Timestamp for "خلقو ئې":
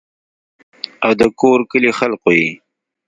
1.99-2.49